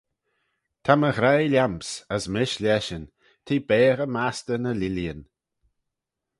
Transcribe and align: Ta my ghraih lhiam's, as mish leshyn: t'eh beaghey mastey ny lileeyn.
Ta 0.83 0.93
my 0.97 1.11
ghraih 1.17 1.47
lhiam's, 1.51 1.89
as 2.15 2.23
mish 2.33 2.55
leshyn: 2.63 3.05
t'eh 3.45 3.65
beaghey 3.67 4.09
mastey 4.15 4.59
ny 4.61 4.71
lileeyn. 4.79 5.21